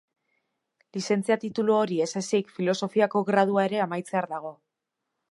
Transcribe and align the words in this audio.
Lizentzia 0.97 1.35
titulu 1.43 1.75
hori 1.81 1.99
ez 2.05 2.09
ezik 2.21 2.49
Filosofiako 2.55 3.21
gradua 3.27 3.65
ere 3.69 3.83
amaitzear 3.87 4.29
dago. 4.33 4.53